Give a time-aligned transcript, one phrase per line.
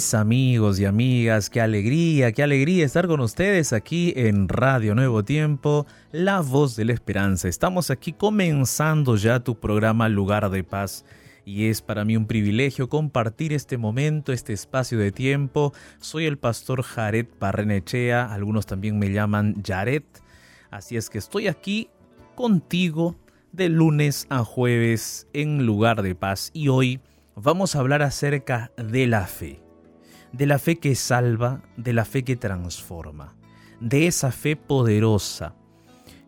[0.00, 5.24] mis amigos y amigas, qué alegría, qué alegría estar con ustedes aquí en Radio Nuevo
[5.24, 7.48] Tiempo, La Voz de la Esperanza.
[7.48, 11.04] Estamos aquí comenzando ya tu programa Lugar de Paz
[11.44, 15.74] y es para mí un privilegio compartir este momento, este espacio de tiempo.
[15.98, 20.04] Soy el pastor Jared Barrenechea, algunos también me llaman Jared,
[20.70, 21.90] así es que estoy aquí
[22.36, 23.16] contigo
[23.52, 27.00] de lunes a jueves en Lugar de Paz y hoy
[27.34, 29.60] vamos a hablar acerca de la fe,
[30.32, 33.34] de la fe que salva, de la fe que transforma,
[33.80, 35.54] de esa fe poderosa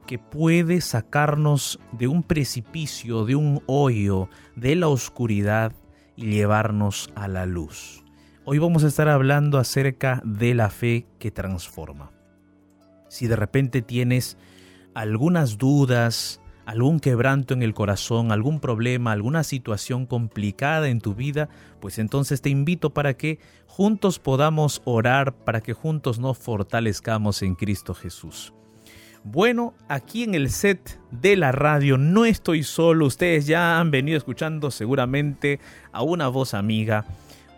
[0.07, 5.73] que puede sacarnos de un precipicio, de un hoyo, de la oscuridad
[6.17, 8.05] y llevarnos a la luz.
[8.45, 12.11] Hoy vamos a estar hablando acerca de la fe que transforma.
[13.09, 14.37] Si de repente tienes
[14.95, 21.49] algunas dudas, algún quebranto en el corazón, algún problema, alguna situación complicada en tu vida,
[21.81, 27.55] pues entonces te invito para que juntos podamos orar, para que juntos nos fortalezcamos en
[27.55, 28.53] Cristo Jesús.
[29.25, 34.19] Bueno, aquí en el set de la radio no estoy solo, ustedes ya han venido
[34.19, 35.61] escuchando seguramente
[35.93, 37.07] a una voz amiga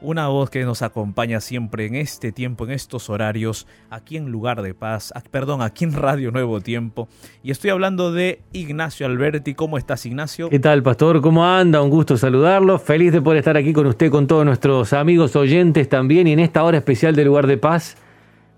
[0.04, 4.60] una voz que nos acompaña siempre en este tiempo, en estos horarios, aquí en Lugar
[4.60, 7.08] de Paz, perdón, aquí en Radio Nuevo Tiempo.
[7.42, 9.54] Y estoy hablando de Ignacio Alberti.
[9.54, 10.50] ¿Cómo estás, Ignacio?
[10.50, 11.22] ¿Qué tal, pastor?
[11.22, 11.80] ¿Cómo anda?
[11.80, 12.78] Un gusto saludarlo.
[12.78, 16.40] Feliz de poder estar aquí con usted, con todos nuestros amigos oyentes también, y en
[16.40, 17.96] esta hora especial de Lugar de Paz,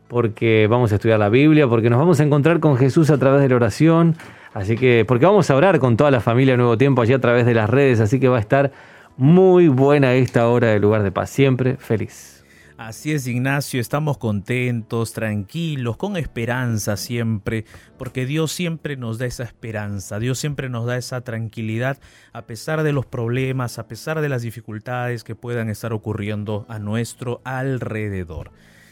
[0.08, 3.40] porque vamos a estudiar la Biblia, porque nos vamos a encontrar con Jesús a través
[3.40, 4.16] de la oración.
[4.52, 7.46] Así que, porque vamos a orar con toda la familia Nuevo Tiempo allí a través
[7.46, 8.72] de las redes, así que va a estar
[9.16, 12.44] muy buena esta hora de lugar de paz, siempre feliz.
[12.77, 17.65] Así es, Ignacio, estamos contentos, tranquilos, con esperanza siempre,
[17.97, 21.99] porque Dios siempre nos da esa esperanza, Dios siempre nos da esa tranquilidad
[22.34, 26.78] a pesar de los problemas, a pesar de las dificultades que puedan estar ocurriendo a
[26.78, 28.50] nuestro alrededor.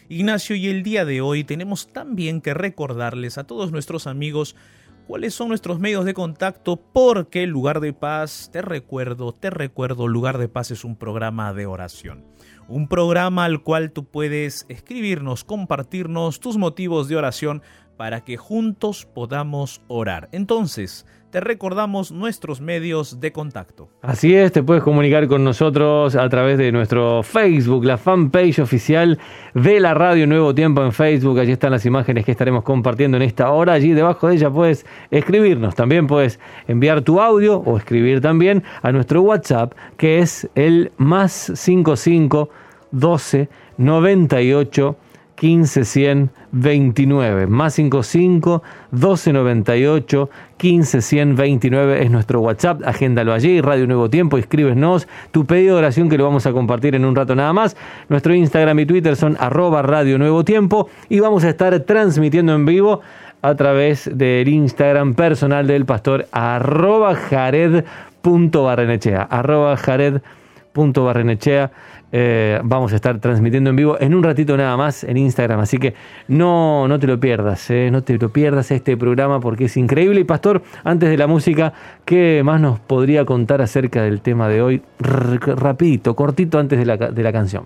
[0.09, 4.57] Ignacio, y el día de hoy tenemos también que recordarles a todos nuestros amigos
[5.06, 10.38] cuáles son nuestros medios de contacto, porque Lugar de Paz, te recuerdo, te recuerdo, Lugar
[10.38, 12.25] de Paz es un programa de oración.
[12.69, 17.62] Un programa al cual tú puedes escribirnos, compartirnos tus motivos de oración
[17.97, 20.28] para que juntos podamos orar.
[20.32, 23.89] Entonces, te recordamos nuestros medios de contacto.
[24.03, 29.19] Así es, te puedes comunicar con nosotros a través de nuestro Facebook, la fanpage oficial
[29.53, 31.41] de la radio Nuevo Tiempo en Facebook.
[31.41, 33.72] Allí están las imágenes que estaremos compartiendo en esta hora.
[33.72, 35.75] Allí debajo de ella puedes escribirnos.
[35.75, 41.51] También puedes enviar tu audio o escribir también a nuestro WhatsApp, que es el más
[41.53, 42.49] 55
[42.93, 44.97] 12 98
[45.37, 47.47] 15 29.
[47.47, 52.83] Más 55 1298 15 29 es nuestro WhatsApp.
[52.84, 54.36] Agéndalo allí, Radio Nuevo Tiempo.
[54.39, 57.77] Escríbenos tu pedido de oración que lo vamos a compartir en un rato nada más.
[58.09, 62.65] Nuestro Instagram y Twitter son arroba Radio Nuevo Tiempo y vamos a estar transmitiendo en
[62.65, 63.01] vivo
[63.42, 69.22] a través del Instagram personal del pastor arroba jared.barrenechea.
[69.22, 71.71] Arroba jared.barrenechea.
[72.12, 75.60] Eh, vamos a estar transmitiendo en vivo en un ratito nada más en Instagram.
[75.60, 75.95] Así que
[76.28, 80.21] no, no te lo pierdas, eh, no te lo pierdas este programa porque es increíble.
[80.21, 81.72] Y Pastor, antes de la música,
[82.04, 84.83] ¿qué más nos podría contar acerca del tema de hoy?
[84.98, 87.65] rapidito, cortito antes de la, de la canción.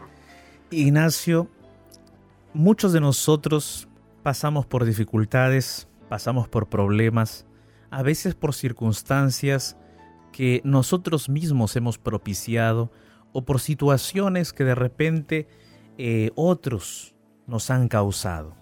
[0.71, 1.49] Ignacio,
[2.55, 3.89] muchos de nosotros
[4.23, 7.47] pasamos por dificultades, pasamos por problemas,
[7.91, 9.77] a veces por circunstancias
[10.33, 12.91] que nosotros mismos hemos propiciado
[13.33, 15.49] o por situaciones que de repente
[15.99, 17.15] eh, otros
[17.47, 18.55] nos han causado.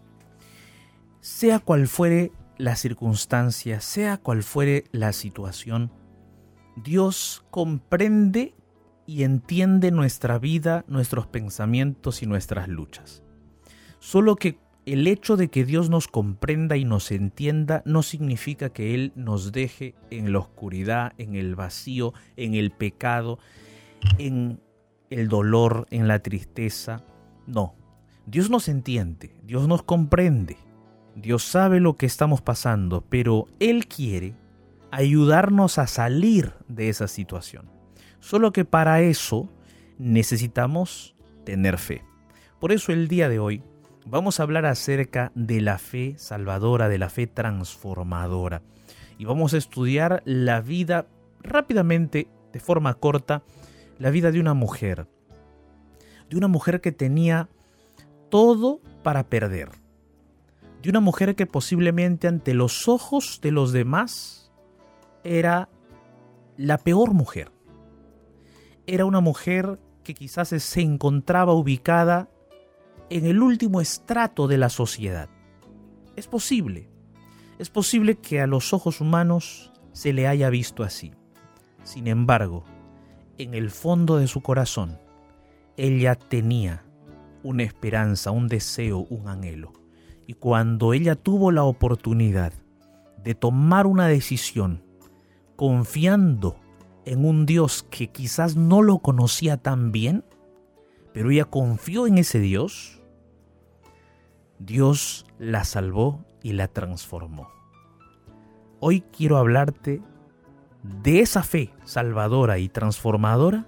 [1.20, 5.90] Sea cual fuere la circunstancia, sea cual fuere la situación,
[6.76, 8.54] Dios comprende
[9.06, 13.22] y entiende nuestra vida, nuestros pensamientos y nuestras luchas.
[13.98, 18.94] Solo que el hecho de que Dios nos comprenda y nos entienda no significa que
[18.94, 23.38] Él nos deje en la oscuridad, en el vacío, en el pecado,
[24.18, 24.60] en
[25.10, 27.04] el dolor, en la tristeza.
[27.46, 27.74] No,
[28.26, 30.56] Dios nos entiende, Dios nos comprende,
[31.14, 34.34] Dios sabe lo que estamos pasando, pero Él quiere
[34.90, 37.70] ayudarnos a salir de esa situación.
[38.20, 39.48] Solo que para eso
[39.98, 41.14] necesitamos
[41.44, 42.02] tener fe.
[42.60, 43.62] Por eso el día de hoy
[44.06, 48.62] vamos a hablar acerca de la fe salvadora, de la fe transformadora.
[49.18, 51.06] Y vamos a estudiar la vida
[51.42, 53.42] rápidamente, de forma corta,
[53.98, 55.06] la vida de una mujer,
[56.28, 57.48] de una mujer que tenía
[58.28, 59.70] todo para perder,
[60.82, 64.52] de una mujer que posiblemente ante los ojos de los demás
[65.24, 65.68] era
[66.56, 67.50] la peor mujer.
[68.86, 72.30] Era una mujer que quizás se encontraba ubicada
[73.10, 75.28] en el último estrato de la sociedad.
[76.14, 76.88] Es posible.
[77.58, 81.12] Es posible que a los ojos humanos se le haya visto así.
[81.82, 82.64] Sin embargo,
[83.38, 84.98] en el fondo de su corazón,
[85.76, 86.84] ella tenía
[87.42, 89.72] una esperanza, un deseo, un anhelo.
[90.26, 92.52] Y cuando ella tuvo la oportunidad
[93.22, 94.82] de tomar una decisión
[95.54, 96.56] confiando
[97.04, 100.24] en un Dios que quizás no lo conocía tan bien,
[101.12, 103.00] pero ella confió en ese Dios,
[104.58, 107.48] Dios la salvó y la transformó.
[108.80, 110.02] Hoy quiero hablarte
[111.02, 113.66] de esa fe salvadora y transformadora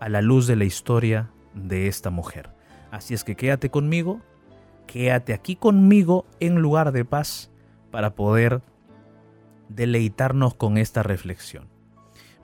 [0.00, 2.50] a la luz de la historia de esta mujer.
[2.90, 4.20] Así es que quédate conmigo,
[4.86, 7.50] quédate aquí conmigo en lugar de paz
[7.90, 8.62] para poder
[9.68, 11.68] deleitarnos con esta reflexión.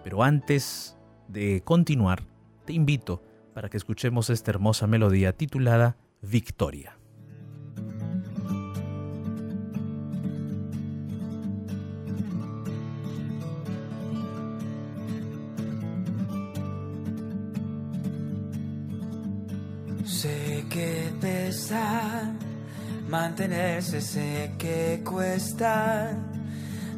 [0.02, 0.96] Pero antes
[1.28, 2.22] de continuar,
[2.64, 3.22] te invito
[3.54, 6.99] para que escuchemos esta hermosa melodía titulada Victoria.
[20.70, 22.32] Sé que pesa
[23.08, 26.12] mantenerse, sé que cuesta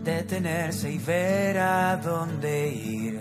[0.04, 3.20] detenerse y ver a dónde ir,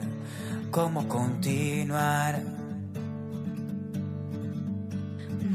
[0.69, 2.41] cómo continuar.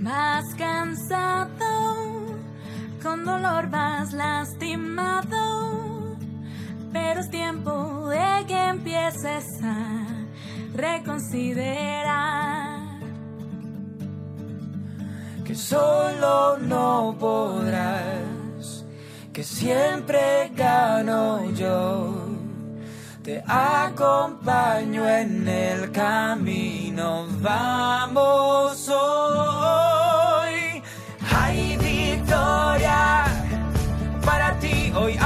[0.00, 2.38] Más cansado,
[3.02, 6.16] con dolor más lastimado,
[6.92, 10.06] pero es tiempo de que empieces a
[10.74, 12.45] reconsiderar.
[15.56, 18.84] Solo no podrás
[19.32, 22.14] que siempre gano yo.
[23.22, 30.82] Te acompaño en el camino, vamos hoy.
[31.34, 33.24] Hay victoria,
[34.24, 35.16] para ti hoy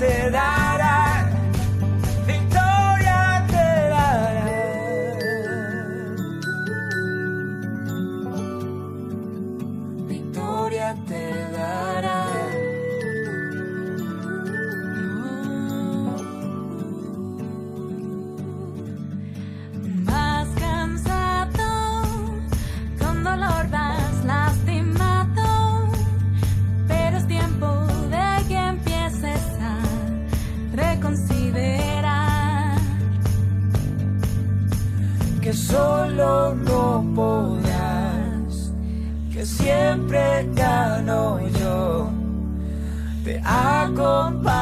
[0.00, 1.28] te dará.
[2.26, 4.46] Victoria te dará.
[10.08, 12.19] Victoria te dará.
[39.60, 42.10] Siempre gano yo.
[43.24, 44.59] Te acompaño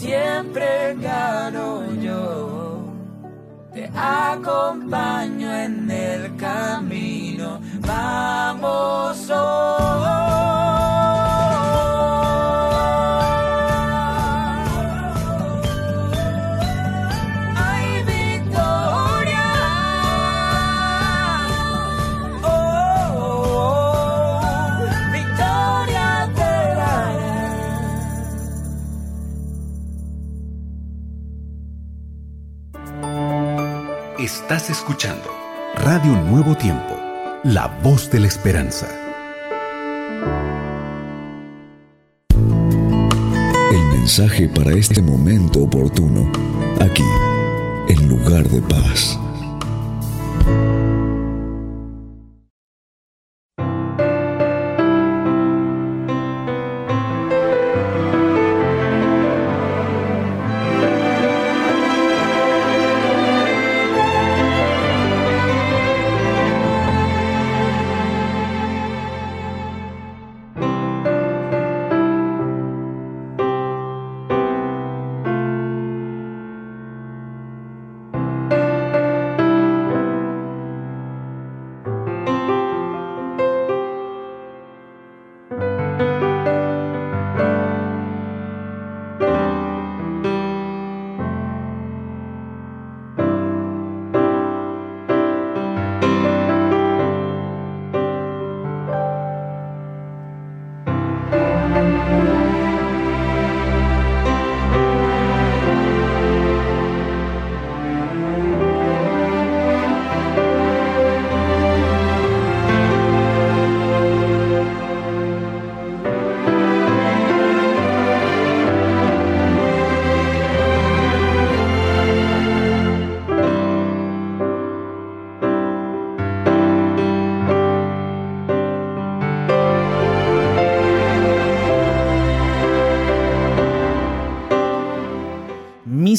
[0.00, 2.84] siempre gano yo.
[3.74, 6.99] Te acompaño en el camino,
[34.52, 35.30] Estás escuchando
[35.76, 36.98] Radio Nuevo Tiempo,
[37.44, 38.88] la voz de la esperanza.
[43.70, 46.32] El mensaje para este momento oportuno,
[46.80, 47.04] aquí,
[47.86, 49.16] en lugar de paz.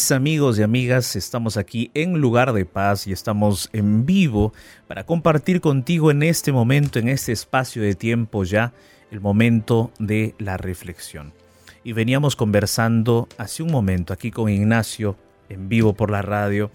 [0.10, 4.52] Amigos y amigas, estamos aquí en Lugar de Paz y estamos en vivo
[4.88, 8.74] para compartir contigo en este momento, en este espacio de tiempo ya,
[9.12, 11.34] el momento de la reflexión.
[11.84, 15.18] Y veníamos conversando hace un momento aquí con Ignacio,
[15.50, 16.72] en vivo por la radio,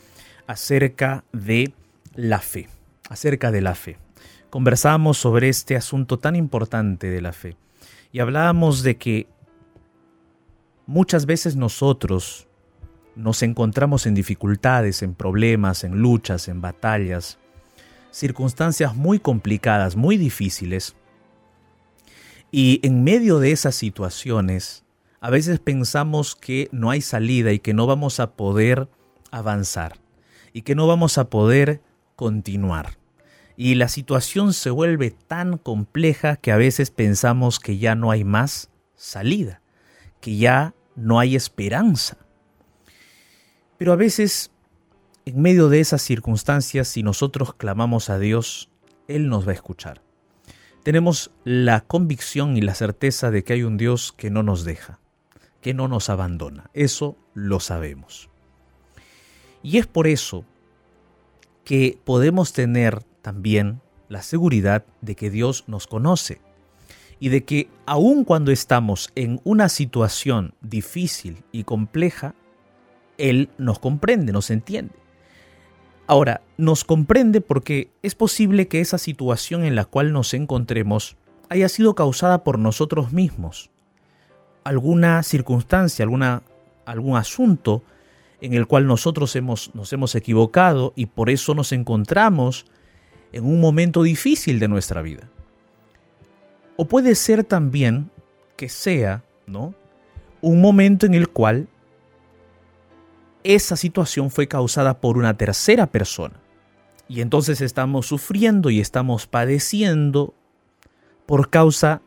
[0.46, 1.74] acerca de
[2.14, 2.68] la fe,
[3.08, 3.98] acerca de la fe.
[4.50, 7.56] Conversábamos sobre este asunto tan importante de la fe
[8.12, 9.26] y hablábamos de que
[10.86, 12.46] muchas veces nosotros,
[13.16, 17.38] nos encontramos en dificultades, en problemas, en luchas, en batallas,
[18.10, 20.94] circunstancias muy complicadas, muy difíciles.
[22.52, 24.84] Y en medio de esas situaciones,
[25.20, 28.88] a veces pensamos que no hay salida y que no vamos a poder
[29.30, 29.98] avanzar
[30.52, 31.80] y que no vamos a poder
[32.16, 32.98] continuar.
[33.56, 38.24] Y la situación se vuelve tan compleja que a veces pensamos que ya no hay
[38.24, 39.62] más salida,
[40.20, 42.25] que ya no hay esperanza.
[43.78, 44.50] Pero a veces,
[45.24, 48.70] en medio de esas circunstancias, si nosotros clamamos a Dios,
[49.08, 50.02] Él nos va a escuchar.
[50.82, 55.00] Tenemos la convicción y la certeza de que hay un Dios que no nos deja,
[55.60, 56.70] que no nos abandona.
[56.74, 58.30] Eso lo sabemos.
[59.62, 60.44] Y es por eso
[61.64, 66.40] que podemos tener también la seguridad de que Dios nos conoce
[67.18, 72.36] y de que aun cuando estamos en una situación difícil y compleja,
[73.18, 74.94] él nos comprende, nos entiende.
[76.06, 81.16] Ahora, nos comprende porque es posible que esa situación en la cual nos encontremos
[81.48, 83.70] haya sido causada por nosotros mismos.
[84.62, 86.42] Alguna circunstancia, alguna,
[86.84, 87.82] algún asunto
[88.40, 92.66] en el cual nosotros hemos, nos hemos equivocado y por eso nos encontramos
[93.32, 95.28] en un momento difícil de nuestra vida.
[96.76, 98.10] O puede ser también
[98.56, 99.74] que sea, ¿no?
[100.40, 101.68] Un momento en el cual
[103.54, 106.40] esa situación fue causada por una tercera persona.
[107.08, 110.34] Y entonces estamos sufriendo y estamos padeciendo
[111.26, 112.02] por causa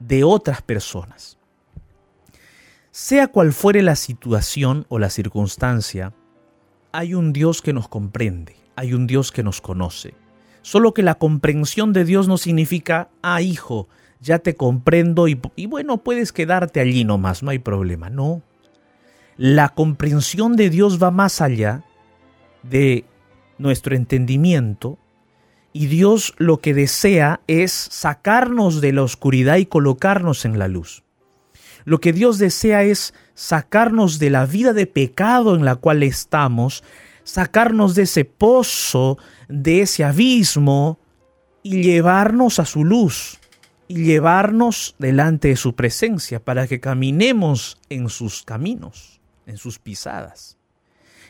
[0.00, 1.38] de otras personas.
[2.90, 6.12] Sea cual fuere la situación o la circunstancia,
[6.92, 10.14] hay un Dios que nos comprende, hay un Dios que nos conoce.
[10.62, 13.88] Solo que la comprensión de Dios no significa, ah, hijo,
[14.20, 18.10] ya te comprendo y, bueno, puedes quedarte allí nomás, no hay problema.
[18.10, 18.42] No,
[19.36, 21.84] la comprensión de Dios va más allá
[22.62, 23.04] de
[23.58, 24.98] nuestro entendimiento
[25.72, 31.02] y Dios lo que desea es sacarnos de la oscuridad y colocarnos en la luz.
[31.84, 36.84] Lo que Dios desea es sacarnos de la vida de pecado en la cual estamos,
[37.24, 40.98] sacarnos de ese pozo, de ese abismo
[41.62, 43.38] y llevarnos a su luz
[43.88, 50.56] y llevarnos delante de su presencia para que caminemos en sus caminos en sus pisadas.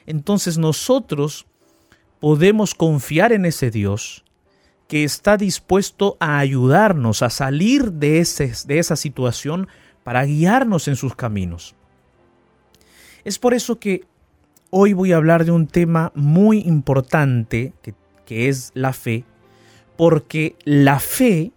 [0.07, 1.47] Entonces nosotros
[2.21, 4.25] podemos confiar en ese Dios
[4.89, 9.69] que está dispuesto a ayudarnos a salir de, ese, de esa situación
[10.05, 11.75] para guiarnos en sus caminos.
[13.25, 14.05] Es por eso que
[14.71, 17.95] hoy voy a hablar de un tema muy importante que,
[18.27, 19.25] que es la fe,
[19.97, 21.53] porque la fe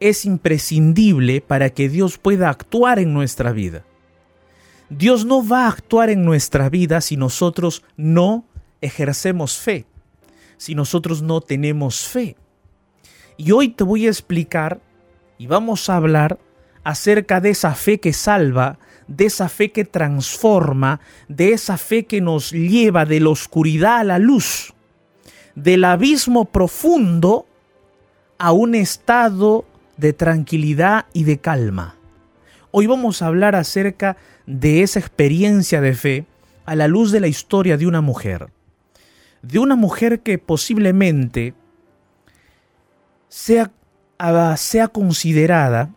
[0.00, 3.84] es imprescindible para que Dios pueda actuar en nuestra vida.
[4.88, 8.44] Dios no va a actuar en nuestra vida si nosotros no
[8.80, 9.86] ejercemos fe.
[10.58, 12.34] si nosotros no tenemos fe.
[13.36, 14.80] Y hoy te voy a explicar
[15.36, 16.38] y vamos a hablar
[16.82, 22.22] acerca de esa fe que salva, de esa fe que transforma, de esa fe que
[22.22, 24.72] nos lleva de la oscuridad a la luz,
[25.54, 27.46] del abismo profundo
[28.38, 29.66] a un estado
[29.98, 31.96] de tranquilidad y de calma.
[32.70, 36.26] Hoy vamos a hablar acerca de esa experiencia de fe
[36.64, 38.48] a la luz de la historia de una mujer.
[39.42, 41.54] De una mujer que posiblemente
[43.28, 43.70] sea,
[44.18, 45.90] ah, sea considerada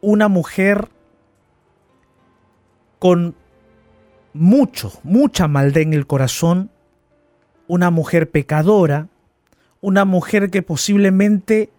[0.00, 0.88] una mujer
[2.98, 3.34] con
[4.32, 6.70] mucho, mucha maldad en el corazón,
[7.66, 9.08] una mujer pecadora,
[9.80, 11.70] una mujer que posiblemente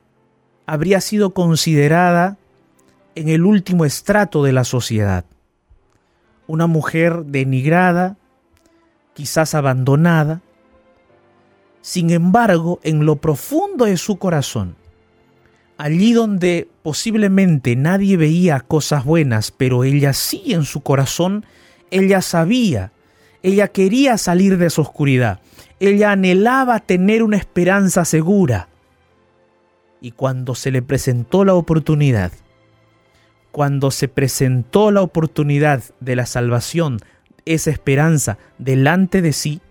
[0.65, 2.37] habría sido considerada
[3.17, 5.25] en el último estrato de la sociedad.
[6.45, 8.15] Una mujer denigrada,
[9.15, 10.41] quizás abandonada.
[11.81, 14.75] Sin embargo, en lo profundo de su corazón,
[15.77, 21.43] allí donde posiblemente nadie veía cosas buenas, pero ella sí en su corazón,
[21.89, 22.91] ella sabía,
[23.41, 25.39] ella quería salir de esa oscuridad,
[25.79, 28.69] ella anhelaba tener una esperanza segura.
[30.01, 32.31] Y cuando se le presentó la oportunidad,
[33.57, 36.99] cuando se presentó la oportunidad de la salvación,
[37.43, 39.61] esa esperanza delante de sí,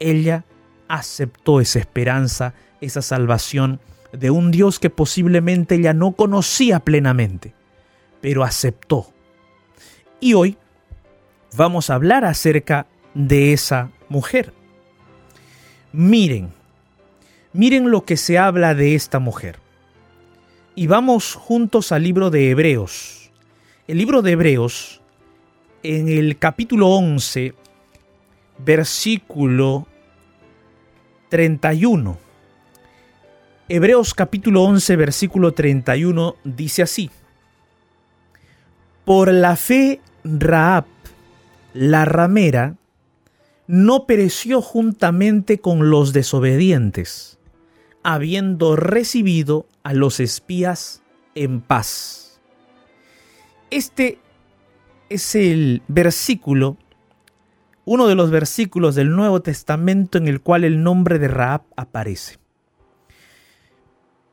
[0.00, 0.44] ella
[0.88, 3.78] aceptó esa esperanza, esa salvación
[4.12, 7.54] de un Dios que posiblemente ella no conocía plenamente,
[8.20, 9.12] pero aceptó.
[10.18, 10.58] Y hoy
[11.56, 14.52] vamos a hablar acerca de esa mujer.
[15.92, 16.52] Miren,
[17.52, 19.60] miren lo que se habla de esta mujer.
[20.74, 23.17] Y vamos juntos al libro de Hebreos.
[23.88, 25.00] El libro de Hebreos,
[25.82, 27.54] en el capítulo 11,
[28.58, 29.86] versículo
[31.30, 32.18] 31
[33.70, 37.10] Hebreos capítulo 11, versículo 31 dice así.
[39.06, 40.84] Por la fe, Raab,
[41.72, 42.76] la ramera,
[43.66, 47.38] no pereció juntamente con los desobedientes,
[48.02, 51.00] habiendo recibido a los espías
[51.34, 52.27] en paz.
[53.70, 54.18] Este
[55.10, 56.78] es el versículo,
[57.84, 62.38] uno de los versículos del Nuevo Testamento en el cual el nombre de Raab aparece.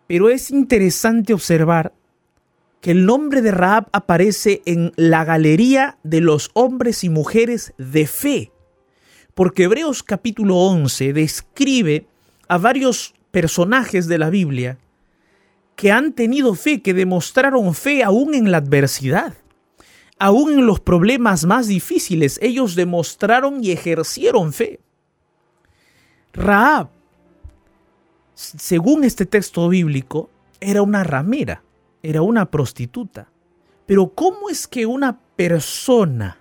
[0.07, 1.93] Pero es interesante observar
[2.79, 8.07] que el nombre de Raab aparece en la galería de los hombres y mujeres de
[8.07, 8.51] fe,
[9.33, 12.07] porque Hebreos capítulo 11 describe
[12.47, 14.77] a varios personajes de la Biblia
[15.75, 19.33] que han tenido fe, que demostraron fe aún en la adversidad,
[20.19, 24.79] aún en los problemas más difíciles, ellos demostraron y ejercieron fe.
[26.33, 26.89] Raab
[28.35, 31.63] según este texto bíblico, era una ramera,
[32.03, 33.29] era una prostituta.
[33.85, 36.39] Pero ¿cómo es que una persona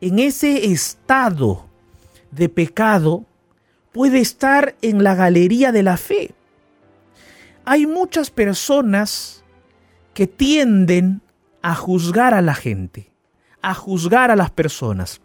[0.00, 1.66] en ese estado
[2.30, 3.24] de pecado
[3.92, 6.32] puede estar en la galería de la fe?
[7.64, 9.44] Hay muchas personas
[10.14, 11.20] que tienden
[11.62, 13.12] a juzgar a la gente,
[13.60, 15.20] a juzgar a las personas.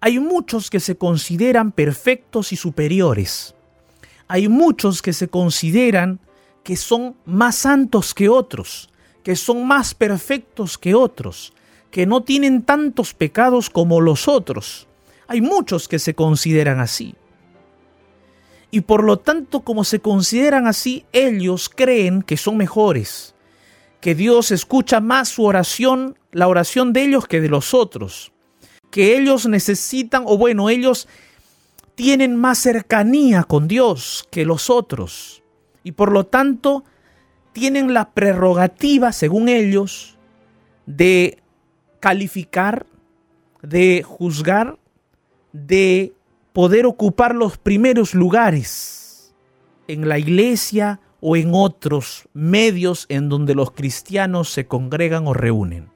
[0.00, 3.54] Hay muchos que se consideran perfectos y superiores
[4.28, 6.18] hay muchos que se consideran
[6.62, 8.90] que son más santos que otros,
[9.22, 11.52] que son más perfectos que otros,
[11.90, 14.88] que no tienen tantos pecados como los otros.
[15.28, 17.14] Hay muchos que se consideran así.
[18.74, 23.36] Y por lo tanto, como se consideran así, ellos creen que son mejores,
[24.00, 28.32] que Dios escucha más su oración, la oración de ellos que de los otros,
[28.90, 31.06] que ellos necesitan, o bueno, ellos
[31.94, 35.44] tienen más cercanía con Dios que los otros
[35.84, 36.82] y por lo tanto
[37.52, 40.18] tienen la prerrogativa, según ellos,
[40.86, 41.38] de
[42.00, 42.86] calificar,
[43.62, 44.78] de juzgar,
[45.52, 46.13] de
[46.54, 49.34] poder ocupar los primeros lugares
[49.86, 55.90] en la iglesia o en otros medios en donde los cristianos se congregan o reúnen.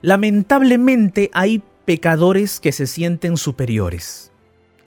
[0.00, 4.30] Lamentablemente hay pecadores que se sienten superiores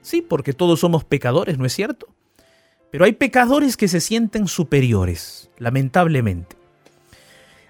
[0.03, 2.07] Sí, porque todos somos pecadores, ¿no es cierto?
[2.91, 6.57] Pero hay pecadores que se sienten superiores, lamentablemente.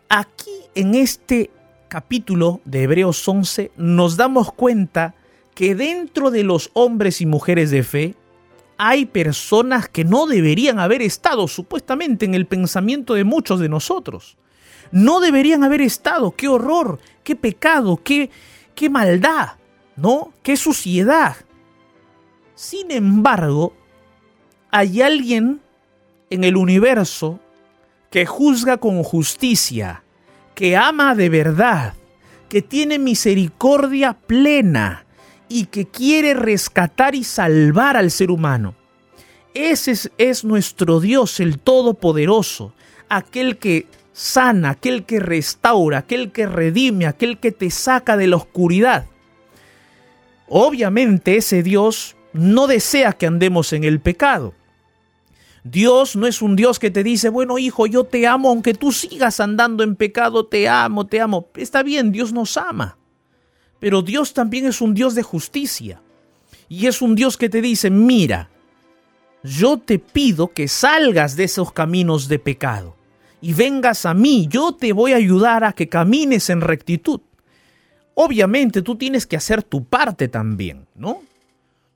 [0.10, 1.52] Aquí en este
[1.88, 5.14] capítulo de Hebreos 11 nos damos cuenta
[5.56, 8.16] que dentro de los hombres y mujeres de fe
[8.78, 14.38] hay personas que no deberían haber estado supuestamente en el pensamiento de muchos de nosotros.
[14.92, 16.32] No deberían haber estado.
[16.32, 17.00] ¡Qué horror!
[17.24, 18.00] ¡Qué pecado!
[18.04, 18.30] ¡Qué,
[18.76, 19.54] qué maldad!
[19.96, 20.34] ¿No?
[20.42, 21.36] ¡Qué suciedad!
[22.56, 23.74] Sin embargo,
[24.72, 25.62] hay alguien
[26.30, 27.40] en el universo
[28.10, 30.04] que juzga con justicia,
[30.56, 31.94] que ama de verdad,
[32.50, 35.06] que tiene misericordia plena
[35.50, 38.76] y que quiere rescatar y salvar al ser humano.
[39.54, 42.74] Ese es, es nuestro Dios, el Todopoderoso,
[43.10, 48.38] aquel que sana, aquel que restaura, aquel que redime, aquel que te saca de la
[48.38, 49.06] oscuridad.
[50.48, 54.54] Obviamente ese Dios no desea que andemos en el pecado.
[55.64, 58.92] Dios no es un Dios que te dice, bueno hijo, yo te amo, aunque tú
[58.92, 61.48] sigas andando en pecado, te amo, te amo.
[61.56, 62.98] Está bien, Dios nos ama.
[63.84, 66.02] Pero Dios también es un Dios de justicia.
[66.70, 68.50] Y es un Dios que te dice, mira,
[69.44, 72.96] yo te pido que salgas de esos caminos de pecado
[73.42, 77.20] y vengas a mí, yo te voy a ayudar a que camines en rectitud.
[78.14, 81.22] Obviamente tú tienes que hacer tu parte también, ¿no?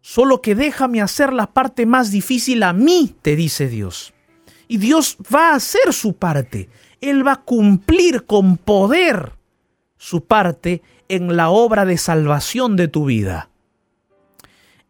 [0.01, 4.13] Solo que déjame hacer la parte más difícil a mí, te dice Dios.
[4.67, 6.67] Y Dios va a hacer su parte.
[6.99, 9.37] Él va a cumplir con poder
[9.95, 13.49] su parte en la obra de salvación de tu vida.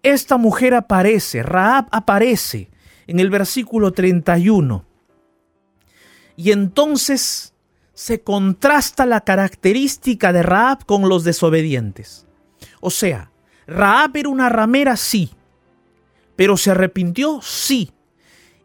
[0.03, 2.69] Esta mujer aparece, Raab aparece
[3.07, 4.85] en el versículo 31.
[6.35, 7.53] Y entonces
[7.93, 12.25] se contrasta la característica de Raab con los desobedientes.
[12.79, 13.31] O sea,
[13.65, 15.31] Raab era una ramera, sí,
[16.35, 17.91] pero se arrepintió, sí.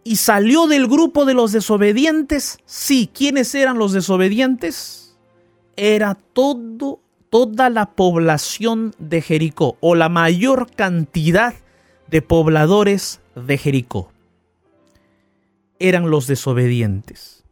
[0.04, 3.10] Y salió del grupo de los desobedientes, sí.
[3.12, 5.16] ¿Quiénes eran los desobedientes?
[5.76, 7.00] Era todo,
[7.33, 11.55] toda la población de Jericó, o la mayor cantidad
[12.07, 14.12] de pobladores de Jericó.
[15.81, 17.42] Eran los desobedientes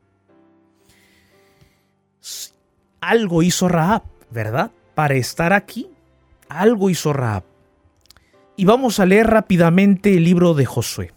[3.00, 4.70] algo hizo Raab, ¿verdad?
[4.94, 5.88] Para estar aquí,
[6.48, 7.44] algo hizo Raab.
[8.56, 11.12] Y vamos a leer rápidamente el libro de Josué.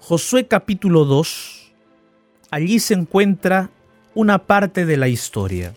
[0.00, 1.72] Josué capítulo 2,
[2.50, 3.70] allí se encuentra
[4.14, 5.74] una parte de la historia.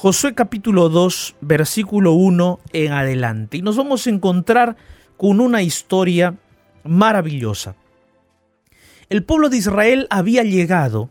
[0.00, 3.56] Josué capítulo 2, versículo 1 en adelante.
[3.56, 4.76] Y nos vamos a encontrar
[5.16, 6.36] con una historia
[6.84, 7.74] maravillosa.
[9.08, 11.10] El pueblo de Israel había llegado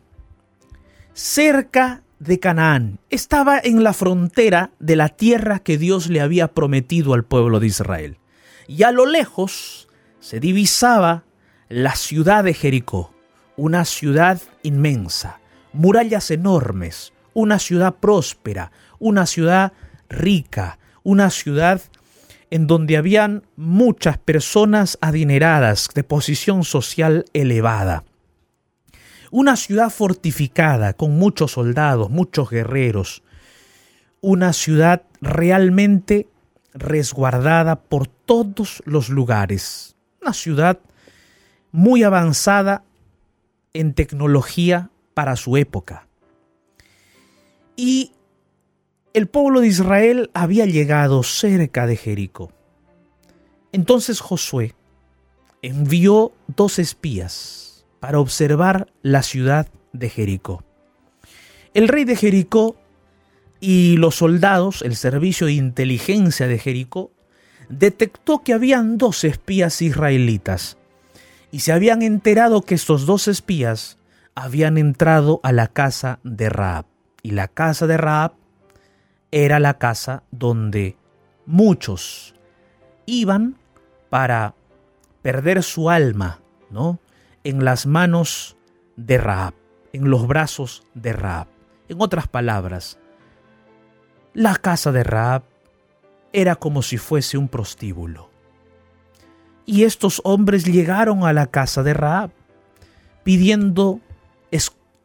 [1.11, 2.99] cerca de Canaán.
[3.09, 7.67] Estaba en la frontera de la tierra que Dios le había prometido al pueblo de
[7.67, 8.17] Israel.
[8.69, 9.89] Y a lo lejos
[10.21, 11.25] se divisaba
[11.67, 13.13] la ciudad de Jericó,
[13.57, 15.41] una ciudad inmensa,
[15.73, 19.73] murallas enormes, una ciudad próspera, una ciudad
[20.09, 21.83] rica, una ciudad
[22.49, 28.05] en donde habían muchas personas adineradas de posición social elevada.
[29.29, 33.21] Una ciudad fortificada con muchos soldados, muchos guerreros.
[34.19, 36.27] Una ciudad realmente
[36.73, 39.95] resguardada por todos los lugares.
[40.23, 40.79] Una ciudad
[41.71, 42.83] muy avanzada
[43.73, 46.06] en tecnología para su época.
[47.77, 48.11] Y
[49.13, 52.51] el pueblo de Israel había llegado cerca de Jericó.
[53.71, 54.75] Entonces Josué
[55.61, 60.63] envió dos espías para observar la ciudad de Jericó.
[61.73, 62.75] El rey de Jericó
[63.59, 67.11] y los soldados, el servicio de inteligencia de Jericó,
[67.69, 70.77] detectó que habían dos espías israelitas
[71.51, 73.97] y se habían enterado que estos dos espías
[74.35, 76.96] habían entrado a la casa de Raab.
[77.27, 78.35] Y la casa de Raab
[79.31, 80.95] era la casa donde
[81.45, 82.33] muchos
[83.05, 83.57] iban
[84.09, 84.55] para
[85.23, 87.01] perder su alma, ¿no?
[87.43, 88.55] en las manos
[88.95, 89.53] de Raab,
[89.91, 91.47] en los brazos de Raab.
[91.89, 92.97] En otras palabras,
[94.33, 95.43] la casa de Raab
[96.31, 98.29] era como si fuese un prostíbulo.
[99.65, 102.31] Y estos hombres llegaron a la casa de Raab
[103.25, 103.99] pidiendo,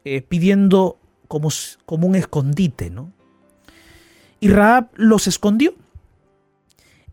[0.05, 0.99] eh, pidiendo
[1.33, 1.49] como,
[1.87, 3.11] como un escondite, ¿no?
[4.39, 5.73] Y Raab los escondió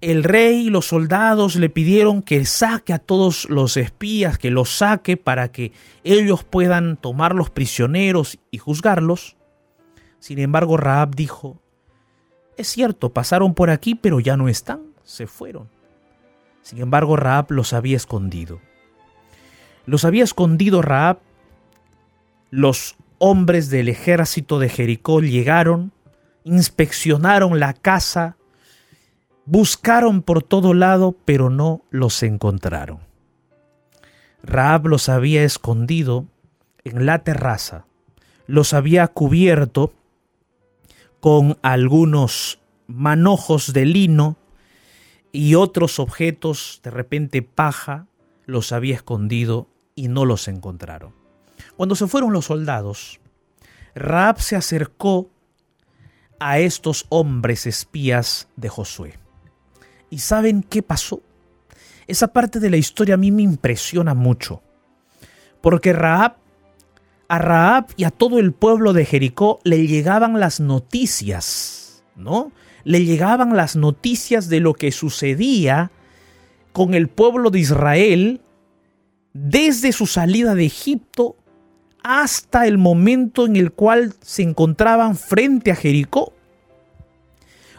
[0.03, 4.77] el rey y los soldados le pidieron que saque a todos los espías, que los
[4.77, 5.73] saque para que
[6.05, 9.37] ellos puedan tomar los prisioneros y juzgarlos.
[10.19, 11.63] Sin embargo, Raab dijo,
[12.59, 15.71] es cierto, pasaron por aquí, pero ya no están, se fueron.
[16.61, 18.61] Sin embargo, Raab los había escondido.
[19.87, 21.21] Los había escondido Raab.
[22.51, 25.93] Los hombres del ejército de Jericó llegaron,
[26.43, 28.37] inspeccionaron la casa,
[29.53, 33.01] Buscaron por todo lado, pero no los encontraron.
[34.45, 36.27] Raab los había escondido
[36.85, 37.85] en la terraza,
[38.47, 39.93] los había cubierto
[41.19, 44.37] con algunos manojos de lino
[45.33, 48.07] y otros objetos, de repente paja,
[48.47, 51.20] los había escondido y no los encontraron.
[51.81, 53.21] Cuando se fueron los soldados,
[53.95, 55.31] Raab se acercó
[56.39, 59.19] a estos hombres espías de Josué.
[60.11, 61.23] ¿Y saben qué pasó?
[62.07, 64.61] Esa parte de la historia a mí me impresiona mucho.
[65.63, 66.37] Porque Raab,
[67.29, 72.53] a Raab y a todo el pueblo de Jericó le llegaban las noticias, ¿no?
[72.85, 75.91] Le llegaban las noticias de lo que sucedía
[76.73, 78.43] con el pueblo de Israel
[79.33, 81.37] desde su salida de Egipto
[82.03, 86.33] hasta el momento en el cual se encontraban frente a Jericó.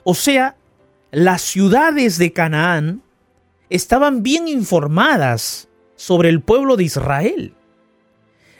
[0.03, 0.55] O sea,
[1.11, 3.01] las ciudades de Canaán
[3.69, 7.53] estaban bien informadas sobre el pueblo de Israel.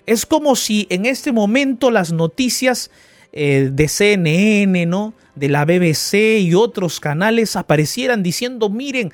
[0.06, 2.92] Es como si en este momento las noticias
[3.34, 5.14] eh, de CNN, ¿no?
[5.36, 9.12] de la BBC y otros canales aparecieran diciendo, miren,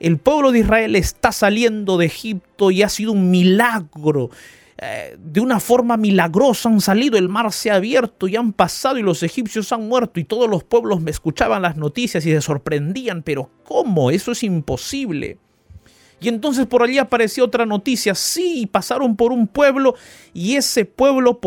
[0.00, 4.30] el pueblo de Israel está saliendo de Egipto y ha sido un milagro.
[4.82, 8.96] Eh, de una forma milagrosa han salido, el mar se ha abierto y han pasado
[8.96, 12.40] y los egipcios han muerto y todos los pueblos me escuchaban las noticias y se
[12.40, 14.10] sorprendían, pero ¿cómo?
[14.10, 15.36] Eso es imposible.
[16.18, 19.96] Y entonces por allí apareció otra noticia, sí, pasaron por un pueblo
[20.32, 21.38] y ese pueblo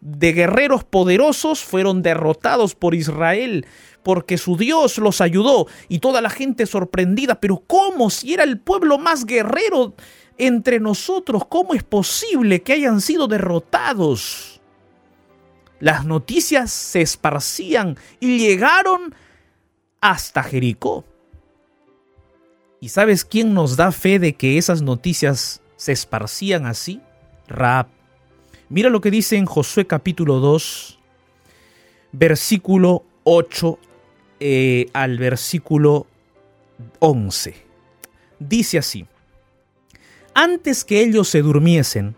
[0.00, 3.66] de guerreros poderosos fueron derrotados por Israel
[4.02, 8.58] porque su Dios los ayudó y toda la gente sorprendida, pero ¿cómo si era el
[8.58, 9.94] pueblo más guerrero
[10.40, 11.44] entre nosotros?
[11.46, 14.60] ¿Cómo es posible que hayan sido derrotados?
[15.78, 19.14] Las noticias se esparcían y llegaron
[20.00, 21.04] hasta Jericó.
[22.80, 27.00] ¿Y sabes quién nos da fe de que esas noticias se esparcían así?
[27.46, 27.88] Raab.
[28.70, 30.98] Mira lo que dice en Josué capítulo 2,
[32.12, 33.78] versículo 8
[34.40, 36.06] eh, al versículo
[37.00, 37.54] 11.
[38.38, 39.06] Dice así,
[40.40, 42.16] antes que ellos se durmiesen,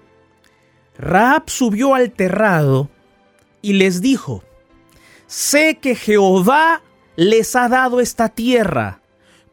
[0.97, 2.89] Raab subió al terrado
[3.63, 4.45] y les dijo,
[5.27, 6.83] sé que Jehová
[7.17, 9.01] les ha dado esta tierra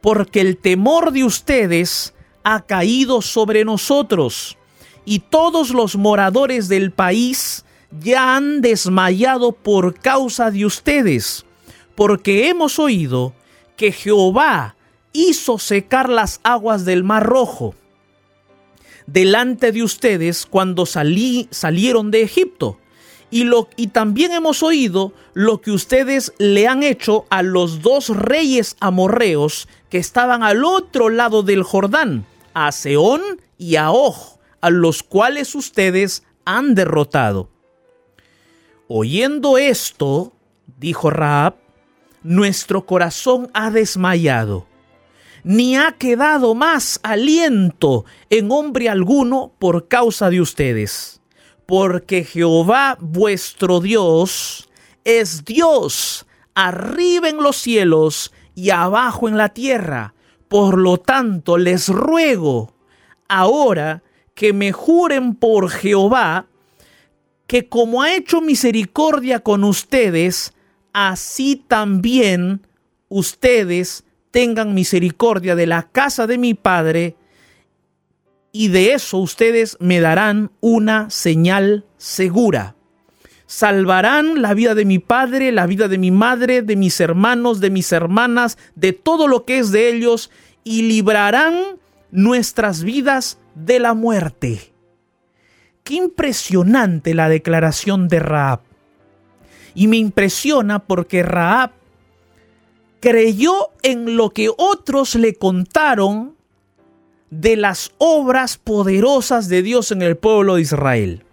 [0.01, 4.57] porque el temor de ustedes ha caído sobre nosotros,
[5.03, 7.65] y todos los moradores del país
[7.99, 11.43] ya han desmayado por causa de ustedes,
[11.95, 13.33] porque hemos oído
[13.75, 14.75] que Jehová
[15.11, 17.73] hizo secar las aguas del mar rojo
[19.11, 22.77] delante de ustedes cuando salí, salieron de Egipto
[23.31, 28.09] y, lo, y también hemos oído lo que ustedes le han hecho a los dos
[28.09, 33.21] reyes amorreos que estaban al otro lado del Jordán, a Seón
[33.57, 37.49] y a Oj, a los cuales ustedes han derrotado.
[38.87, 40.33] Oyendo esto,
[40.79, 41.55] dijo Raab,
[42.23, 44.65] nuestro corazón ha desmayado,
[45.43, 51.19] ni ha quedado más aliento en hombre alguno por causa de ustedes
[51.69, 54.67] porque Jehová vuestro Dios
[55.03, 56.25] es Dios
[56.55, 60.15] arriba en los cielos y abajo en la tierra.
[60.47, 62.73] Por lo tanto, les ruego
[63.27, 64.01] ahora
[64.33, 66.47] que me juren por Jehová,
[67.45, 70.55] que como ha hecho misericordia con ustedes,
[70.91, 72.65] así también
[73.09, 77.15] ustedes tengan misericordia de la casa de mi Padre
[78.51, 82.75] y de eso ustedes me darán una señal segura.
[83.45, 87.69] Salvarán la vida de mi padre, la vida de mi madre, de mis hermanos, de
[87.69, 90.29] mis hermanas, de todo lo que es de ellos,
[90.63, 91.55] y librarán
[92.11, 94.73] nuestras vidas de la muerte.
[95.83, 98.61] Qué impresionante la declaración de Raab.
[99.73, 101.71] Y me impresiona porque Raab
[102.99, 106.35] creyó en lo que otros le contaron
[107.29, 111.23] de las obras poderosas de Dios en el pueblo de Israel.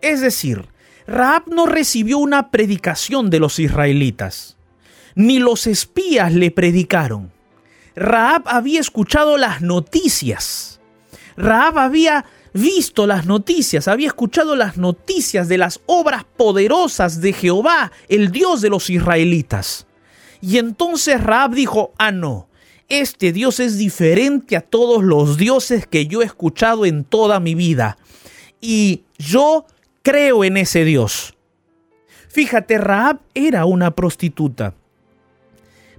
[0.00, 0.68] Es decir,
[1.06, 4.56] Raab no recibió una predicación de los israelitas,
[5.14, 7.32] ni los espías le predicaron.
[7.94, 10.80] Raab había escuchado las noticias.
[11.36, 17.92] Raab había visto las noticias, había escuchado las noticias de las obras poderosas de Jehová,
[18.08, 19.86] el Dios de los israelitas.
[20.42, 22.48] Y entonces Raab dijo, ah, no,
[22.88, 27.54] este Dios es diferente a todos los dioses que yo he escuchado en toda mi
[27.54, 27.96] vida.
[28.60, 29.64] Y yo
[30.02, 31.34] creo en ese Dios.
[32.28, 34.74] Fíjate, Raab era una prostituta.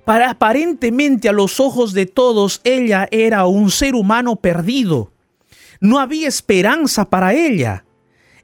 [0.04, 5.14] Para aparentemente a los ojos de todos ella era un ser humano perdido.
[5.80, 7.86] No había esperanza para ella.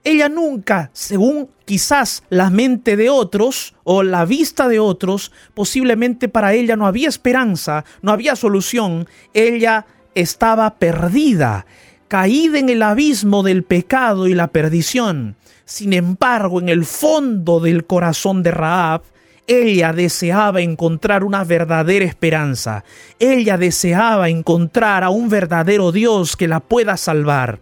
[0.03, 6.53] Ella nunca, según quizás la mente de otros o la vista de otros, posiblemente para
[6.53, 9.07] ella no había esperanza, no había solución.
[9.33, 9.85] Ella
[10.15, 11.65] estaba perdida,
[12.07, 15.35] caída en el abismo del pecado y la perdición.
[15.65, 19.03] Sin embargo, en el fondo del corazón de Raab,
[19.45, 22.83] ella deseaba encontrar una verdadera esperanza.
[23.19, 27.59] Ella deseaba encontrar a un verdadero Dios que la pueda salvar.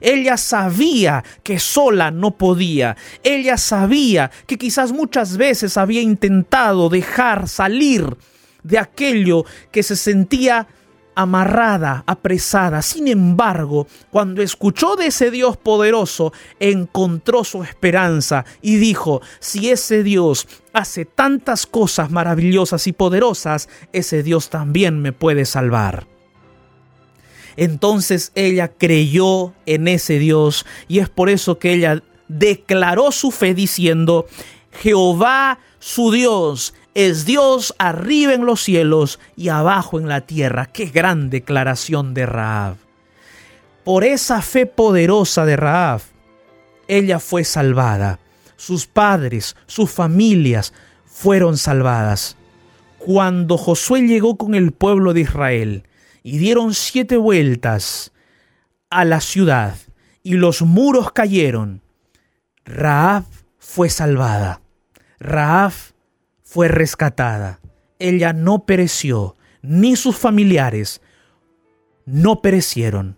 [0.00, 2.96] Ella sabía que sola no podía.
[3.22, 8.16] Ella sabía que quizás muchas veces había intentado dejar salir
[8.62, 10.66] de aquello que se sentía
[11.14, 12.82] amarrada, apresada.
[12.82, 20.02] Sin embargo, cuando escuchó de ese Dios poderoso, encontró su esperanza y dijo, si ese
[20.02, 26.06] Dios hace tantas cosas maravillosas y poderosas, ese Dios también me puede salvar.
[27.60, 33.52] Entonces ella creyó en ese Dios y es por eso que ella declaró su fe
[33.52, 34.24] diciendo,
[34.72, 40.70] Jehová su Dios es Dios arriba en los cielos y abajo en la tierra.
[40.72, 42.76] Qué gran declaración de Raab.
[43.84, 46.00] Por esa fe poderosa de Raab,
[46.88, 48.20] ella fue salvada.
[48.56, 50.72] Sus padres, sus familias
[51.04, 52.38] fueron salvadas.
[52.96, 55.84] Cuando Josué llegó con el pueblo de Israel
[56.22, 58.12] y dieron siete vueltas
[58.90, 59.76] a la ciudad
[60.22, 61.82] y los muros cayeron,
[62.64, 63.24] Raab
[63.58, 64.60] fue salvada.
[65.18, 65.72] Raab
[66.42, 67.60] fue rescatada.
[67.98, 71.00] Ella no pereció, ni sus familiares
[72.06, 73.16] no perecieron.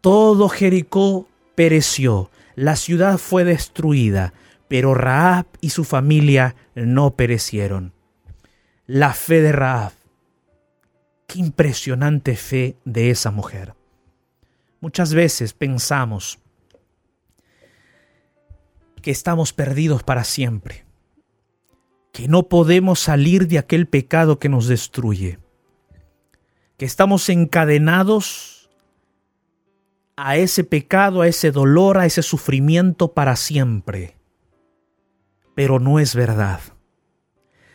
[0.00, 4.32] Todo Jericó pereció, la ciudad fue destruida,
[4.68, 7.92] pero Raab y su familia no perecieron.
[8.86, 9.92] La fe de Raab.
[11.26, 13.74] Qué impresionante fe de esa mujer.
[14.80, 16.38] Muchas veces pensamos
[19.02, 20.84] que estamos perdidos para siempre
[22.14, 25.40] que no podemos salir de aquel pecado que nos destruye,
[26.76, 28.70] que estamos encadenados
[30.16, 34.16] a ese pecado, a ese dolor, a ese sufrimiento para siempre.
[35.56, 36.60] Pero no es verdad.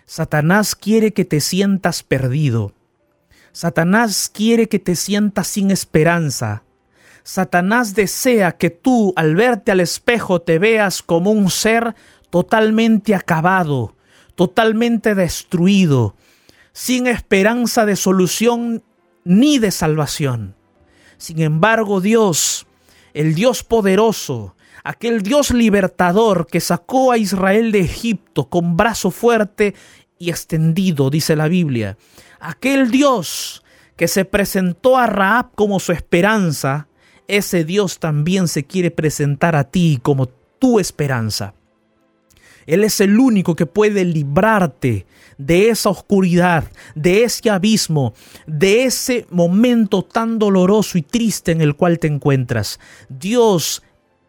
[0.05, 2.71] Satanás quiere que te sientas perdido.
[3.51, 6.63] Satanás quiere que te sientas sin esperanza.
[7.23, 11.95] Satanás desea que tú al verte al espejo te veas como un ser
[12.29, 13.95] totalmente acabado,
[14.35, 16.15] totalmente destruido,
[16.71, 18.83] sin esperanza de solución
[19.23, 20.55] ni de salvación.
[21.17, 22.65] Sin embargo, Dios,
[23.13, 29.75] el Dios poderoso, aquel Dios libertador que sacó a Israel de Egipto con brazo fuerte
[30.19, 31.97] y extendido, dice la Biblia,
[32.41, 33.63] aquel Dios
[33.95, 36.87] que se presentó a Raab como su esperanza,
[37.27, 41.53] ese Dios también se quiere presentar a ti como tu esperanza.
[42.65, 45.05] Él es el único que puede librarte
[45.37, 46.65] de esa oscuridad,
[46.95, 48.13] de ese abismo,
[48.45, 52.79] de ese momento tan doloroso y triste en el cual te encuentras.
[53.07, 53.81] Dios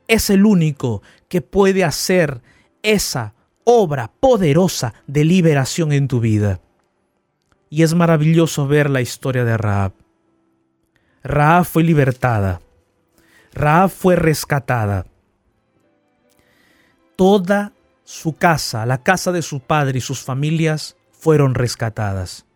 [0.09, 2.41] es el único que puede hacer
[2.83, 3.35] esa
[3.65, 6.61] obra poderosa de liberación en tu vida.
[7.69, 9.93] Y es maravilloso ver la historia de Raab.
[11.23, 12.61] Raab fue libertada.
[13.53, 15.07] Raab fue rescatada.
[17.17, 17.73] Toda
[18.05, 22.47] su casa, la casa de su padre y sus familias fueron rescatadas.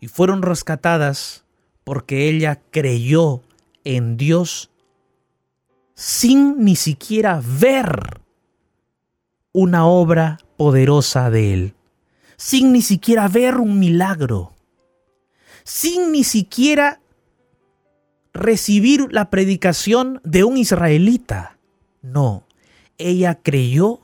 [0.00, 1.44] Y fueron rescatadas
[1.84, 3.42] porque ella creyó
[3.84, 4.70] en Dios
[5.94, 8.20] sin ni siquiera ver
[9.52, 11.74] una obra poderosa de Él,
[12.36, 14.52] sin ni siquiera ver un milagro,
[15.64, 17.00] sin ni siquiera
[18.32, 21.58] recibir la predicación de un israelita.
[22.02, 22.44] No,
[22.98, 24.00] ella creyó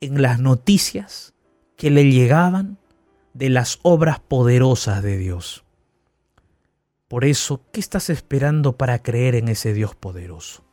[0.00, 1.34] en las noticias
[1.76, 2.78] que le llegaban
[3.32, 5.64] de las obras poderosas de Dios.
[7.08, 10.63] Por eso, ¿qué estás esperando para creer en ese Dios poderoso?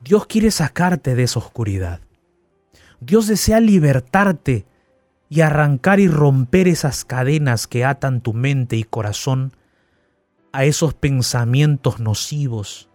[0.00, 2.00] Dios quiere sacarte de esa oscuridad.
[3.00, 4.66] Dios desea libertarte
[5.28, 9.52] y arrancar y romper esas cadenas que atan tu mente y corazón
[10.52, 12.88] a esos pensamientos nocivos,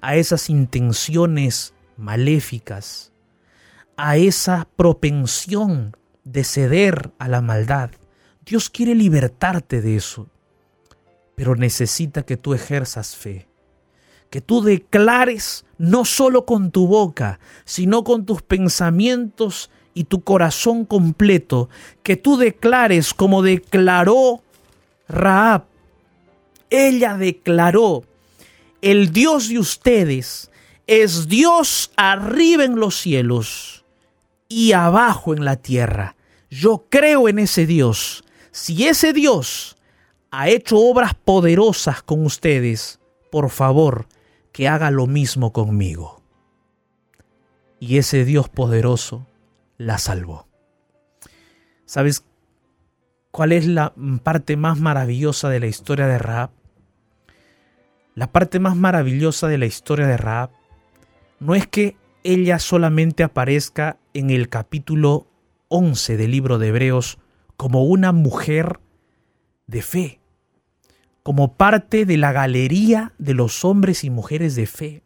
[0.00, 3.12] a esas intenciones maléficas,
[3.96, 7.90] a esa propensión de ceder a la maldad.
[8.44, 10.28] Dios quiere libertarte de eso,
[11.34, 13.47] pero necesita que tú ejerzas fe,
[14.30, 20.84] que tú declares no solo con tu boca, sino con tus pensamientos y tu corazón
[20.84, 21.68] completo,
[22.02, 24.42] que tú declares como declaró
[25.08, 25.64] Raab.
[26.70, 28.04] Ella declaró,
[28.82, 30.50] el Dios de ustedes
[30.86, 33.84] es Dios arriba en los cielos
[34.48, 36.16] y abajo en la tierra.
[36.50, 38.24] Yo creo en ese Dios.
[38.50, 39.76] Si ese Dios
[40.30, 43.00] ha hecho obras poderosas con ustedes,
[43.30, 44.06] por favor,
[44.58, 46.20] que haga lo mismo conmigo.
[47.78, 49.24] Y ese Dios poderoso
[49.76, 50.48] la salvó.
[51.84, 52.24] ¿Sabes
[53.30, 53.94] cuál es la
[54.24, 56.50] parte más maravillosa de la historia de Raab?
[58.16, 60.50] La parte más maravillosa de la historia de Raab
[61.38, 65.28] no es que ella solamente aparezca en el capítulo
[65.68, 67.20] 11 del libro de Hebreos
[67.56, 68.80] como una mujer
[69.68, 70.20] de fe,
[71.28, 75.02] como parte de la galería de los hombres y mujeres de fe,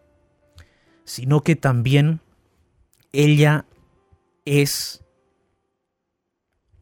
[1.03, 2.21] sino que también
[3.11, 3.65] ella
[4.45, 5.03] es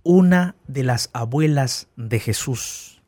[0.02, 3.00] una de las abuelas de Jesús.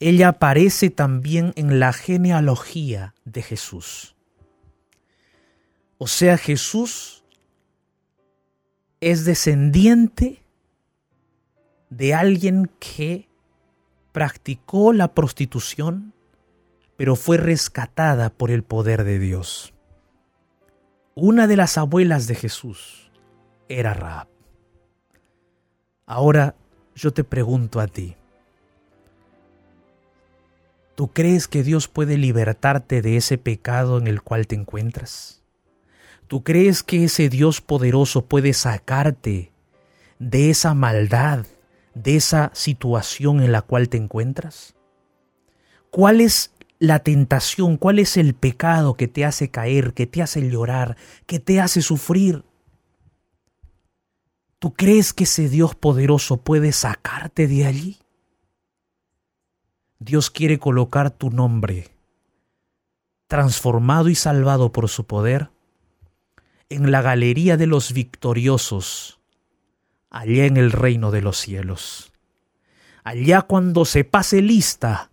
[0.00, 4.16] Ella aparece también en la genealogía de Jesús.
[5.98, 7.22] O sea, Jesús
[8.98, 10.42] es descendiente
[11.88, 13.27] de alguien que
[14.18, 16.12] practicó la prostitución,
[16.96, 19.72] pero fue rescatada por el poder de Dios.
[21.14, 23.12] Una de las abuelas de Jesús
[23.68, 24.26] era Raab.
[26.04, 26.56] Ahora
[26.96, 28.16] yo te pregunto a ti,
[30.96, 35.44] ¿tú crees que Dios puede libertarte de ese pecado en el cual te encuentras?
[36.26, 39.52] ¿Tú crees que ese Dios poderoso puede sacarte
[40.18, 41.46] de esa maldad,
[42.02, 44.74] de esa situación en la cual te encuentras?
[45.90, 47.76] ¿Cuál es la tentación?
[47.76, 50.96] ¿Cuál es el pecado que te hace caer, que te hace llorar,
[51.26, 52.44] que te hace sufrir?
[54.58, 57.98] ¿Tú crees que ese Dios poderoso puede sacarte de allí?
[60.00, 61.88] Dios quiere colocar tu nombre,
[63.26, 65.50] transformado y salvado por su poder,
[66.68, 69.17] en la galería de los victoriosos,
[70.10, 72.12] allá en el reino de los cielos.
[73.04, 75.10] Allá cuando se pase lista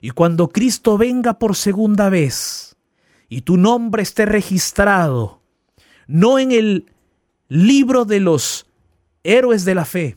[0.00, 2.76] y cuando Cristo venga por segunda vez
[3.28, 5.40] y tu nombre esté registrado,
[6.06, 6.92] no en el
[7.48, 8.66] libro de los
[9.24, 10.16] héroes de la fe,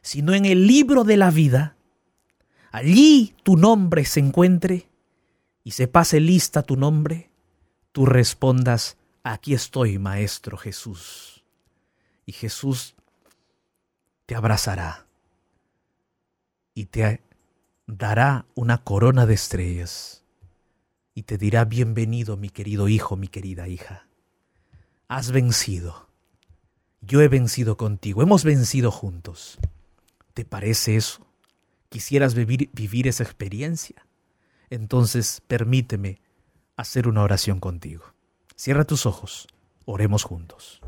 [0.00, 1.76] sino en el libro de la vida,
[2.70, 4.88] allí tu nombre se encuentre
[5.64, 7.30] y se pase lista tu nombre,
[7.92, 11.44] tú respondas, aquí estoy, Maestro Jesús.
[12.24, 12.94] Y Jesús
[14.28, 15.06] te abrazará
[16.74, 17.22] y te
[17.86, 20.22] dará una corona de estrellas
[21.14, 24.06] y te dirá, bienvenido mi querido hijo, mi querida hija.
[25.08, 26.10] Has vencido.
[27.00, 28.22] Yo he vencido contigo.
[28.22, 29.58] Hemos vencido juntos.
[30.34, 31.26] ¿Te parece eso?
[31.88, 34.06] ¿Quisieras vivir, vivir esa experiencia?
[34.68, 36.20] Entonces permíteme
[36.76, 38.04] hacer una oración contigo.
[38.56, 39.48] Cierra tus ojos,
[39.86, 40.82] oremos juntos.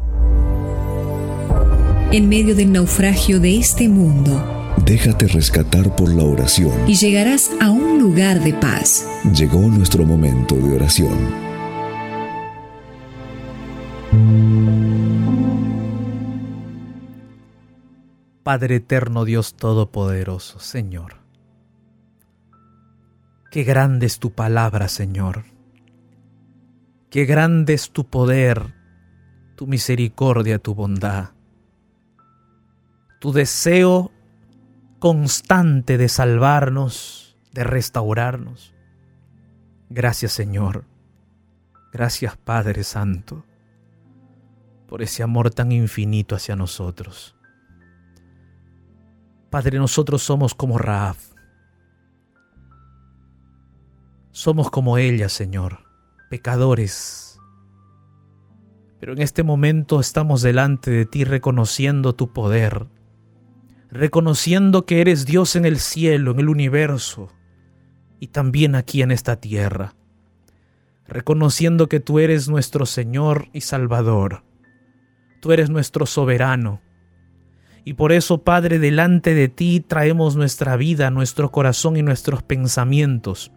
[2.12, 6.72] En medio del naufragio de este mundo, Déjate rescatar por la oración.
[6.88, 9.06] y llegarás a un lugar de paz.
[9.34, 11.18] Llegó nuestro momento de oración.
[18.42, 21.16] Padre eterno Dios Todopoderoso, Señor.
[23.50, 25.44] Qué grande es tu palabra, Señor.
[27.10, 28.74] Qué grande es tu poder,
[29.56, 31.30] tu misericordia, tu bondad.
[33.20, 34.10] Tu deseo
[34.98, 38.74] constante de salvarnos, de restaurarnos.
[39.88, 40.84] Gracias, Señor.
[41.92, 43.44] Gracias, Padre Santo,
[44.88, 47.36] por ese amor tan infinito hacia nosotros.
[49.50, 51.16] Padre, nosotros somos como Raab.
[54.30, 55.80] Somos como ella, Señor,
[56.30, 57.38] pecadores.
[59.00, 62.86] Pero en este momento estamos delante de ti reconociendo tu poder,
[63.90, 67.28] reconociendo que eres Dios en el cielo, en el universo
[68.18, 69.94] y también aquí en esta tierra,
[71.06, 74.44] reconociendo que tú eres nuestro Señor y Salvador,
[75.40, 76.80] tú eres nuestro soberano
[77.84, 83.52] y por eso, Padre, delante de ti traemos nuestra vida, nuestro corazón y nuestros pensamientos,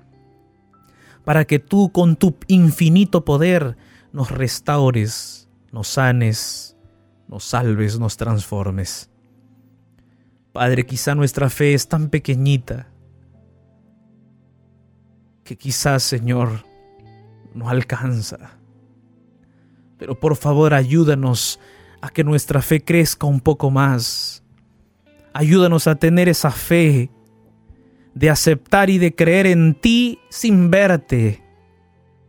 [1.26, 3.78] para que tú con tu infinito poder
[4.12, 6.78] nos restaures, nos sanes,
[7.28, 9.13] nos salves, nos transformes.
[10.54, 12.88] Padre, quizá nuestra fe es tan pequeñita
[15.44, 16.64] que quizás, Señor,
[17.56, 18.60] no alcanza.
[19.98, 21.60] Pero por favor, ayúdanos
[22.02, 24.44] a que nuestra fe crezca un poco más.
[25.34, 27.10] Ayúdanos a tener esa fe
[28.14, 31.42] de aceptar y de creer en ti sin verte,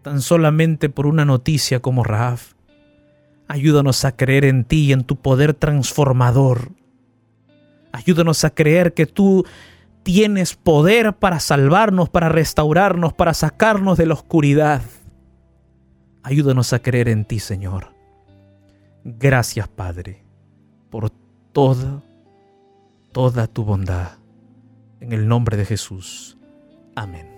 [0.01, 2.39] tan solamente por una noticia como Raab.
[3.49, 6.73] Ayúdanos a creer en ti y en tu poder transformador.
[7.95, 9.47] Ayúdanos a creer que tú
[10.03, 14.83] tienes poder para salvarnos, para restaurarnos, para sacarnos de la oscuridad.
[16.25, 17.95] Ayúdanos a creer en ti, Señor.
[19.05, 20.25] Gracias, Padre,
[20.91, 21.13] por
[21.53, 22.03] toda,
[23.13, 24.19] toda tu bondad.
[24.99, 26.37] En el nombre de Jesús.
[26.97, 27.34] Amén.